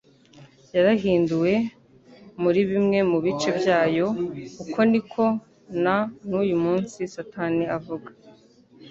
yarahinduwe 0.75 1.53
muri 2.41 2.59
bimwe 2.69 2.99
mu 3.11 3.17
bice 3.25 3.49
byayo; 3.59 4.07
uko 4.63 4.79
niko 4.91 5.25
na 5.83 5.95
n'uyu 6.27 6.57
munsi 6.63 6.99
Satani 7.13 7.63
avuga. 7.77 8.09